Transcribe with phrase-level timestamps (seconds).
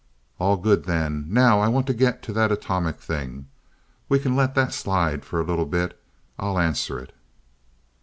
[0.39, 1.25] "All good then.
[1.29, 3.45] Now I want to get to that atomic thing.
[4.09, 5.95] We can let that slide for a little bit
[6.39, 7.13] I'll answer it."